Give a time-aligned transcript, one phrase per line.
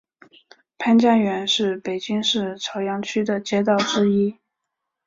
[0.79, 4.35] 潘家园是北京市朝阳区的街道之一。